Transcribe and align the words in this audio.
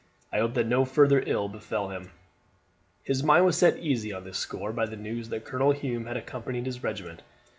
I 0.33 0.39
hope 0.39 0.55
that 0.55 0.65
no 0.65 0.83
further 0.83 1.21
ill 1.27 1.47
befell 1.47 1.89
him." 1.89 2.09
His 3.03 3.21
mind 3.21 3.45
was 3.45 3.55
set 3.55 3.77
easy 3.77 4.11
on 4.11 4.23
this 4.23 4.39
score 4.39 4.73
by 4.73 4.87
the 4.87 4.97
news 4.97 5.29
that 5.29 5.45
Colonel 5.45 5.73
Hume 5.73 6.07
had 6.07 6.17
accompanied 6.17 6.65
his 6.65 6.81
regiment. 6.81 7.21